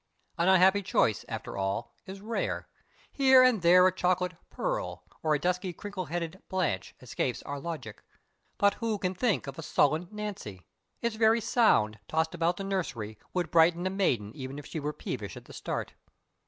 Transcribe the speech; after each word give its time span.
An 0.39 0.49
unhappy 0.49 0.81
choice, 0.81 1.23
after 1.29 1.57
all, 1.57 1.93
is 2.07 2.21
rare. 2.21 2.67
Here 3.11 3.43
and 3.43 3.61
there 3.61 3.85
a 3.85 3.93
chocolate 3.93 4.33
Pearl 4.49 5.03
or 5.21 5.35
a 5.35 5.39
dusky 5.39 5.73
crinkle 5.73 6.05
headed 6.05 6.41
Blanche 6.49 6.95
escapes 7.01 7.43
our 7.43 7.59
logic; 7.59 8.01
but 8.57 8.73
who 8.73 8.97
can 8.97 9.13
think 9.13 9.45
of 9.45 9.59
a 9.59 9.61
sullen 9.61 10.07
Nancy? 10.09 10.65
Its 11.03 11.17
very 11.17 11.39
sound, 11.39 11.99
tossed 12.07 12.33
about 12.33 12.57
the 12.57 12.63
nursery, 12.63 13.19
would 13.35 13.51
brighten 13.51 13.85
a 13.85 13.91
maiden 13.91 14.31
even 14.35 14.57
if 14.57 14.65
she 14.65 14.79
were 14.79 14.91
peevish 14.91 15.37
at 15.37 15.45
the 15.45 15.53
start. 15.53 15.93